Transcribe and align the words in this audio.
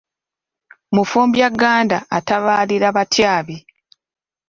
Mufumbyagganda 0.95 1.97
atabalira 2.17 2.87
batyabi. 2.97 3.57